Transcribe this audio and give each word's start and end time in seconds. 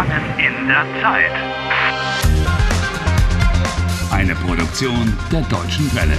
Gefangen 0.00 0.38
in 0.38 0.66
der 0.66 0.86
Zeit. 1.02 1.30
Eine 4.10 4.34
Produktion 4.34 5.14
der 5.30 5.42
Deutschen 5.42 5.94
Welle. 5.94 6.16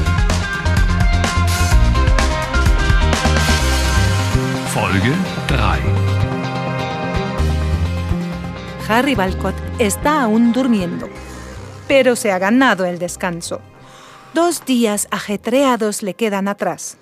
Folge 4.67 5.13
3. 5.47 5.79
Harry 8.87 9.15
Balcott 9.15 9.55
está 9.79 10.21
aún 10.23 10.53
durmiendo, 10.53 11.09
pero 11.87 12.15
se 12.15 12.31
ha 12.31 12.37
ganado 12.37 12.85
el 12.85 12.99
descanso. 12.99 13.61
Dos 14.35 14.63
días 14.63 15.07
ajetreados 15.09 16.03
le 16.03 16.13
quedan 16.13 16.47
atrás. 16.47 16.97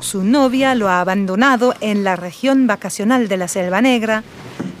Su 0.00 0.22
novia 0.22 0.74
lo 0.74 0.90
ha 0.90 1.00
abandonado 1.00 1.74
en 1.80 2.04
la 2.04 2.16
región 2.16 2.66
vacacional 2.66 3.28
de 3.28 3.36
la 3.38 3.48
Selva 3.48 3.80
Negra, 3.80 4.22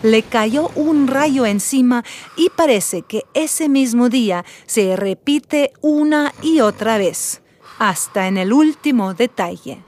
le 0.02 0.22
cayó 0.22 0.70
un 0.74 1.06
rayo 1.06 1.46
encima 1.46 2.04
y 2.36 2.50
parece 2.50 3.02
que 3.02 3.24
ese 3.34 3.68
mismo 3.68 4.08
día 4.08 4.44
se 4.66 4.96
repite 4.96 5.72
una 5.80 6.32
y 6.42 6.60
otra 6.60 6.98
vez, 6.98 7.42
hasta 7.78 8.28
en 8.28 8.38
el 8.38 8.52
último 8.52 9.14
detalle. 9.14 9.82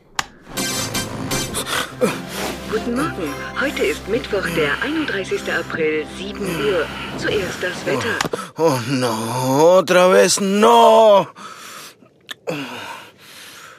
Guten 2.70 2.94
Morgen. 2.94 3.30
Heute 3.60 3.84
ist 3.84 4.08
Mittwoch, 4.08 4.48
der 4.54 4.82
31. 4.82 5.52
April, 5.52 6.06
7 6.16 6.40
Uhr. 6.40 6.86
Zuerst 7.18 7.62
das 7.62 7.84
Wetter. 7.84 8.16
Oh, 8.56 8.80
no, 8.88 9.76
otra 9.76 10.08
vez 10.08 10.40
no. 10.40 11.28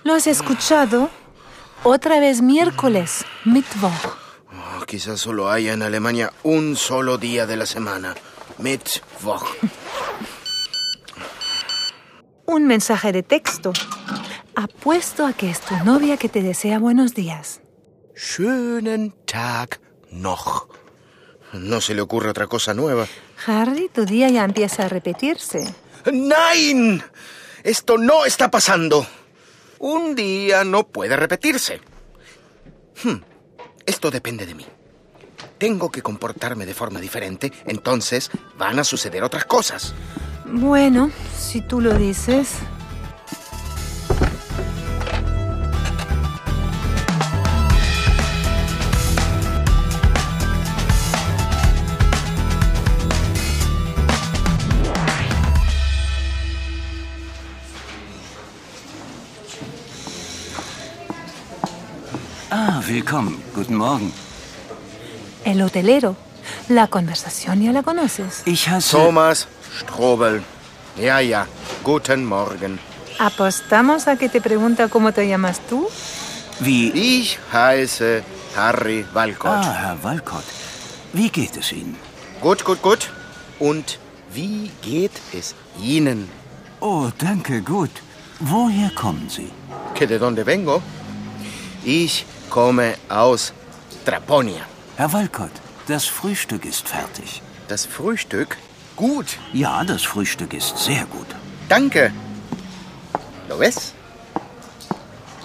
¿Lo 0.04 0.14
has 0.14 0.28
escuchado? 0.28 1.10
Otra 1.84 2.20
vez 2.20 2.42
miércoles, 2.42 3.26
Mittwoch. 3.46 4.23
Quizás 4.94 5.22
solo 5.22 5.50
haya 5.50 5.74
en 5.74 5.82
Alemania 5.82 6.32
un 6.44 6.76
solo 6.76 7.18
día 7.18 7.48
de 7.48 7.58
la 7.58 7.66
semana. 7.66 8.14
Mittwoch. 8.60 9.44
Un 12.46 12.68
mensaje 12.68 13.12
de 13.12 13.24
texto. 13.24 13.74
Apuesto 14.54 15.26
a 15.26 15.34
que 15.34 15.50
es 15.50 15.62
tu 15.62 15.76
novia 15.84 16.18
que 16.18 16.30
te 16.30 16.44
desea 16.44 16.78
buenos 16.78 17.16
días. 17.16 17.60
Schönen 18.16 19.16
Tag 19.26 19.80
noch. 20.12 20.68
No 21.54 21.82
se 21.82 21.96
le 21.96 22.02
ocurre 22.02 22.30
otra 22.30 22.46
cosa 22.46 22.76
nueva. 22.76 23.08
Harry, 23.48 23.90
tu 23.92 24.06
día 24.06 24.30
ya 24.30 24.44
empieza 24.44 24.86
a 24.86 24.90
repetirse. 24.90 25.74
¡Nein! 26.06 27.02
Esto 27.64 27.98
no 27.98 28.26
está 28.26 28.52
pasando. 28.52 29.08
Un 29.80 30.14
día 30.14 30.64
no 30.64 30.84
puede 30.88 31.16
repetirse. 31.16 31.82
Hmm, 33.04 33.24
Esto 33.88 34.12
depende 34.12 34.46
de 34.46 34.54
mí. 34.54 34.68
Tengo 35.58 35.92
que 35.92 36.02
comportarme 36.02 36.66
de 36.66 36.74
forma 36.74 37.00
diferente, 37.00 37.52
entonces 37.66 38.30
van 38.58 38.80
a 38.80 38.84
suceder 38.84 39.24
otras 39.24 39.46
cosas. 39.46 39.94
Bueno, 40.46 41.12
si 41.36 41.62
tú 41.62 41.82
lo 41.82 41.98
dices. 41.98 42.58
Ah, 62.56 62.84
willkommen. 62.88 63.42
Guten 63.56 63.76
Morgen. 63.76 64.23
El 65.46 65.62
hotelero. 65.62 66.16
La 66.70 66.88
conversación 66.88 67.62
ya 67.62 67.72
la 67.72 67.84
conoces. 67.84 68.44
Ich 68.46 68.68
heiße... 68.68 68.92
Thomas 68.92 69.48
Strobel. 69.80 70.42
Ja, 70.98 71.22
ja. 71.22 71.48
Guten 71.84 72.26
Morgen. 72.26 72.80
¿Apostamos 73.20 74.08
a 74.08 74.18
que 74.18 74.30
te 74.30 74.42
pregunta 74.42 74.88
cómo 74.90 75.12
te 75.12 75.28
llamas 75.28 75.60
tú? 75.70 75.88
Wie... 76.60 76.92
Ich 76.94 77.40
heiße 77.52 78.24
Harry 78.56 79.06
Walcott. 79.14 79.66
Ah, 79.66 79.74
Herr 79.82 80.04
Walcott. 80.04 80.44
Wie 81.14 81.30
geht 81.30 81.58
es 81.58 81.72
Ihnen? 81.72 81.96
Gut, 82.42 82.64
gut, 82.64 82.82
gut. 82.82 83.10
Und 83.60 84.00
wie 84.34 84.72
geht 84.82 85.20
es 85.34 85.56
Ihnen? 85.82 86.30
Oh, 86.80 87.10
danke, 87.18 87.62
gut. 87.62 87.92
Woher 88.40 88.92
kommen 88.96 89.30
Sie? 89.30 89.52
¿Que 89.94 90.08
de 90.08 90.20
dónde 90.20 90.46
vengo? 90.46 90.82
Ich 91.86 92.26
komme 92.50 92.96
aus 93.10 93.54
Traponia. 94.06 94.73
Herr 94.96 95.12
Walcott, 95.12 95.52
das 95.88 96.06
Frühstück 96.06 96.66
ist 96.66 96.88
fertig. 96.88 97.42
Das 97.68 97.88
Frühstück? 97.88 98.58
Gut. 98.96 99.40
Ja, 99.52 99.84
das 99.84 100.04
Frühstück 100.04 100.54
ist 100.54 100.78
sehr 100.78 101.06
gut. 101.06 101.26
Danke. 101.68 102.14
¿Lo 103.50 103.58
ves? 103.58 103.94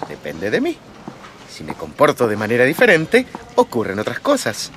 Depende 0.07 0.51
de 0.51 0.61
mí. 0.61 0.77
Si 1.49 1.65
me 1.65 1.73
comporto 1.73 2.29
de 2.29 2.37
manera 2.37 2.65
diferente, 2.65 3.27
ocurren 3.57 3.99
otras 3.99 4.21
cosas. 4.21 4.71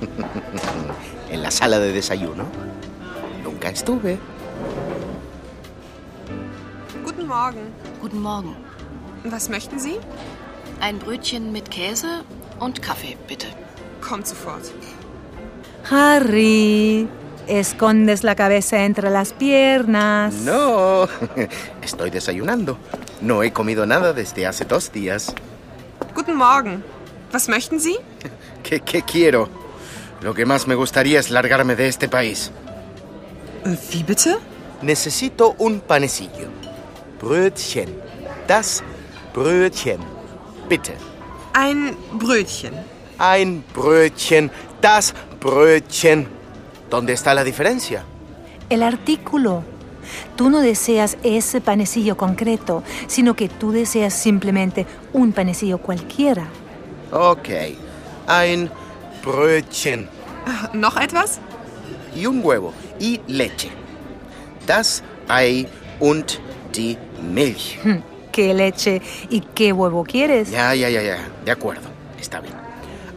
en 1.30 1.42
la 1.42 1.50
sala 1.50 1.78
de 1.78 1.92
desayuno 1.92 2.44
nunca 3.44 3.68
estuve. 3.68 4.18
Guten 7.04 7.26
Morgen. 7.26 7.74
Guten 8.00 8.22
Morgen. 8.22 8.56
Was 9.24 9.50
möchten 9.50 9.78
Sie? 9.78 9.98
Ein 10.80 10.98
Brötchen 10.98 11.52
mit 11.52 11.70
Käse 11.70 12.24
und 12.58 12.80
Kaffee, 12.82 13.16
bitte. 13.28 13.46
Kommt 14.00 14.26
sofort. 14.26 14.72
Harry, 15.90 17.06
escondes 17.46 18.22
la 18.22 18.34
cabeza 18.34 18.78
entre 18.78 19.10
las 19.10 19.32
piernas. 19.32 20.34
No, 20.44 21.06
estoy 21.82 22.10
desayunando. 22.10 22.78
No 23.20 23.42
he 23.42 23.52
comido 23.52 23.84
nada 23.86 24.12
desde 24.12 24.46
hace 24.46 24.64
dos 24.64 24.90
días. 24.90 25.34
Guten 26.14 26.36
Morgen. 26.36 26.82
Was 27.32 27.48
möchten 27.48 27.78
Sie? 27.78 27.98
¿Qué, 28.62 28.80
qué 28.80 29.02
quiero? 29.02 29.48
Lo 30.22 30.34
que 30.34 30.44
más 30.46 30.66
me 30.66 30.74
gustaría 30.74 31.20
es 31.20 31.30
largarme 31.30 31.76
de 31.76 31.88
este 31.88 32.08
país. 32.08 32.50
Äh, 33.64 33.76
Wie 33.92 34.02
bitte? 34.02 34.38
Necesito 34.82 35.54
un 35.58 35.80
panecillo. 35.80 36.48
Brötchen. 37.20 37.88
Das 38.46 38.82
Brötchen. 39.34 40.00
Bitte. 40.70 40.92
Ein 41.52 41.96
Brötchen. 42.12 42.72
Ein 43.18 43.64
Brötchen. 43.74 44.52
Das 44.80 45.12
Brötchen. 45.40 46.28
¿Dónde 46.88 47.12
está 47.12 47.34
la 47.34 47.42
diferencia? 47.42 48.04
El 48.68 48.84
artículo. 48.84 49.64
Tú 50.36 50.48
no 50.48 50.60
deseas 50.60 51.18
ese 51.24 51.60
panecillo 51.60 52.16
concreto, 52.16 52.84
sino 53.08 53.34
que 53.34 53.48
tú 53.48 53.72
deseas 53.72 54.14
simplemente 54.14 54.86
un 55.12 55.32
panecillo 55.32 55.78
cualquiera. 55.78 56.46
Ok. 57.10 57.48
Ein 58.28 58.70
Brötchen. 59.24 60.08
Äh, 60.46 60.76
Noch 60.76 60.96
etwas? 60.96 61.40
Y 62.14 62.26
un 62.26 62.44
huevo. 62.44 62.72
Y 63.00 63.20
leche. 63.26 63.70
Das 64.68 65.02
Ei 65.28 65.66
und 65.98 66.40
die 66.76 66.96
Milch. 67.20 67.78
Hm, 67.82 68.02
¿Qué 68.40 68.54
leche 68.54 69.02
y 69.28 69.42
qué 69.42 69.70
huevo 69.70 70.02
quieres? 70.02 70.48
Ja, 70.50 70.74
ja, 70.74 70.88
ja, 70.88 71.02
ja. 71.02 71.18
De 71.44 71.50
acuerdo. 71.50 71.90
Está 72.18 72.40
bien. 72.40 72.54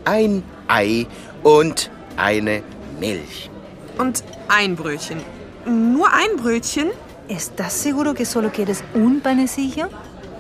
Ein 0.03 0.44
Ei 0.67 1.07
und 1.44 1.89
eine 2.17 2.61
Milch. 3.00 3.50
Und 3.97 4.22
ein 4.50 4.75
Brötchen. 4.75 5.22
Nur 5.66 6.12
ein 6.12 6.35
Brötchen? 6.35 6.91
¿Estás 7.29 7.72
seguro 7.72 8.13
que 8.13 8.25
solo 8.25 8.51
quieres 8.51 8.83
un 8.94 9.22
panecillo? 9.22 9.88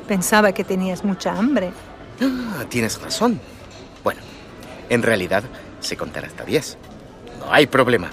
Pensaba 0.05 0.51
que 0.51 0.65
tenías 0.65 1.05
mucha 1.05 1.31
hambre. 1.31 1.71
Ah, 2.19 2.65
tienes 2.67 3.01
razón. 3.01 3.39
Bueno, 4.03 4.19
en 4.89 5.01
realidad 5.01 5.45
sé 5.79 5.95
contar 5.95 6.25
hasta 6.25 6.43
diez. 6.43 6.77
No 7.39 7.53
hay 7.53 7.67
problema. 7.67 8.09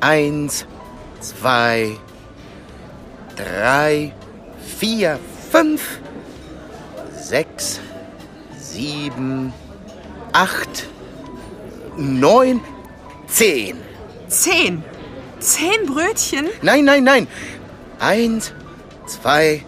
Eins, 0.00 0.64
zwei, 1.20 1.94
drei, 3.36 4.14
vier, 4.64 5.18
fünf, 5.50 6.00
sechs, 7.12 7.80
sieben, 8.58 9.52
acht, 10.32 10.86
neun, 11.96 12.60
zehn. 13.26 13.76
Zehn. 14.28 14.82
Zehn 15.40 15.86
Brötchen? 15.86 16.48
Nein, 16.62 16.84
nein, 16.84 17.04
nein. 17.04 17.28
Eins, 17.98 18.52
zwei, 19.06 19.64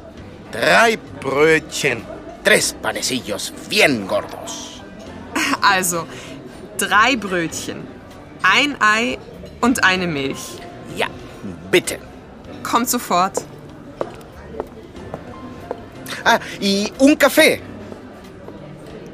drei 0.51 0.99
Brötchen. 1.21 2.03
Tres 2.45 2.75
panecillos 2.81 3.53
bien 3.69 4.07
gordos. 4.07 4.81
Also, 5.61 6.07
drei 6.79 7.17
Brötchen. 7.17 7.87
Ein 8.43 8.77
Ei 8.81 9.19
und 9.61 9.85
eine 9.85 10.07
Milch. 10.07 10.59
Ja, 10.97 11.09
bitte. 11.71 11.99
Kommt 12.63 12.89
sofort. 12.89 13.43
Ah, 16.29 16.41
y 16.61 16.93
un 16.99 17.15
café. 17.15 17.61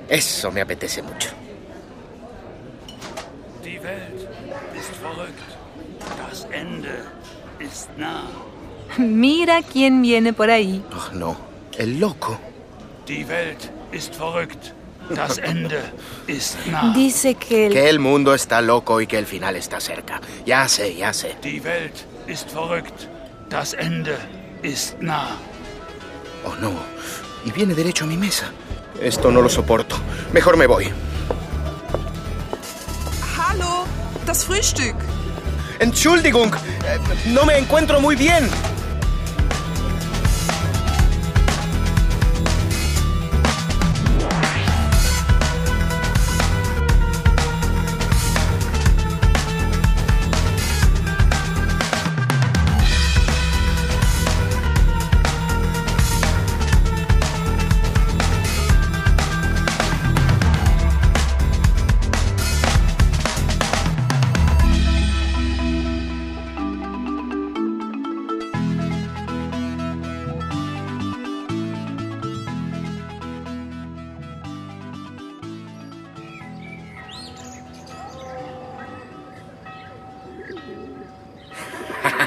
Eso 0.09 0.51
me 0.51 0.63
apetece 0.63 1.03
mucho. 1.03 1.29
Die 3.63 3.79
Welt 3.83 4.27
ist 4.75 4.91
verrückt. 4.97 5.43
Das 6.27 6.47
Ende 6.51 7.05
ist 7.59 7.91
nah. 7.99 8.25
Mira 8.97 9.61
quién 9.63 10.01
viene 10.01 10.33
por 10.33 10.49
ahí. 10.49 10.83
Oh, 10.91 11.15
no. 11.15 11.37
El 11.77 12.01
loco. 12.01 12.39
Die 13.07 13.29
Welt 13.29 13.71
ist 13.93 14.15
verrückt. 14.15 14.73
Das 15.11 15.37
Ende 15.37 15.83
ist 16.27 16.57
nah. 16.71 16.95
Dice 16.95 17.35
que 17.35 17.67
el... 17.67 17.73
Que 17.75 17.91
el 17.91 17.99
mundo 17.99 18.33
está 18.35 18.63
loco 18.63 19.03
y 19.03 19.07
que 19.07 19.19
el 19.19 19.27
final 19.27 19.57
está 19.57 19.81
cerca. 19.81 20.19
Ya 20.47 20.67
sé, 20.67 20.95
ya 20.97 21.13
sé. 21.13 21.37
Die 21.45 21.63
Welt 21.63 22.07
ist 22.27 22.51
verrückt. 22.51 23.09
Das 23.51 23.75
Ende 23.75 24.17
ist 24.63 24.97
nah. 25.03 25.37
Oh, 26.45 26.55
no. 26.61 26.73
Y 27.45 27.51
viene 27.53 27.75
derecho 27.75 28.05
a 28.05 28.07
mi 28.07 28.17
mesa. 28.17 28.47
Esto 29.01 29.31
no 29.31 29.41
lo 29.43 29.49
soporto. 29.49 29.97
Mejor 30.33 30.57
me 30.57 30.67
voy. 30.67 30.91
Hallo, 33.37 33.85
das 34.27 34.45
Frühstück. 34.45 34.95
Entschuldigung. 35.81 36.53
eh, 36.87 36.99
No 37.33 37.45
me 37.45 37.59
encuentro 37.59 38.01
muy 38.01 38.15
bien. 38.17 38.49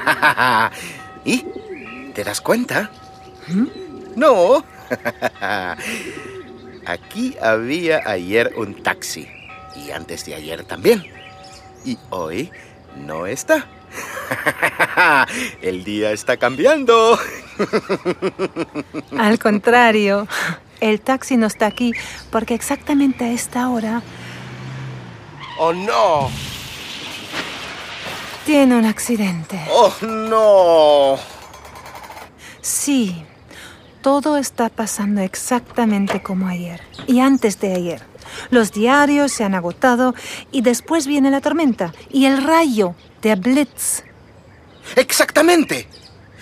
¿Y? 1.25 1.46
¿Te 2.13 2.24
das 2.24 2.42
cuenta? 2.42 2.90
No. 4.16 4.63
Aquí 6.86 7.36
había 7.42 8.02
ayer 8.06 8.54
un 8.57 8.81
taxi. 8.84 9.28
Y 9.75 9.92
antes 9.92 10.25
de 10.25 10.36
ayer 10.36 10.63
también. 10.63 11.04
Y 11.84 11.98
hoy 12.10 12.52
no 12.96 13.25
está. 13.28 13.66
El 15.62 15.84
día 15.84 16.12
está 16.12 16.38
cambiando. 16.38 17.18
Al 19.18 19.40
contrario, 19.40 20.28
el 20.81 21.00
taxi 21.01 21.38
no 21.38 21.48
está 21.48 21.68
aquí 21.68 21.94
porque 22.31 22.54
exactamente 22.54 23.24
a 23.24 23.31
esta 23.31 23.69
hora 23.69 24.04
¡Oh, 25.58 25.72
no! 25.72 26.30
Tiene 28.46 28.78
un 28.78 28.86
accidente. 28.86 29.60
¡Oh, 29.72 29.94
no! 30.02 31.18
Sí, 32.62 33.26
todo 34.02 34.38
está 34.38 34.70
pasando 34.70 35.22
exactamente 35.22 36.22
como 36.22 36.48
ayer 36.48 36.82
y 37.08 37.20
antes 37.20 37.60
de 37.60 37.74
ayer. 37.74 38.02
Los 38.50 38.72
diarios 38.72 39.32
se 39.32 39.44
han 39.44 39.56
agotado 39.56 40.14
y 40.52 40.62
después 40.62 41.08
viene 41.08 41.32
la 41.32 41.42
tormenta 41.42 41.94
y 42.10 42.26
el 42.26 42.44
rayo 42.44 42.96
de 43.22 43.36
Blitz. 43.36 44.04
¡Exactamente! 44.96 45.88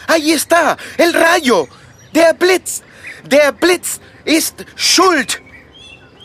¡Ahí 0.08 0.32
está! 0.32 0.78
¡El 0.98 1.14
rayo! 1.14 1.68
¡Der 2.12 2.36
Blitz! 2.36 2.82
¡Der 3.28 3.54
Blitz 3.54 4.00
ist 4.26 4.64
schuld! 4.76 5.30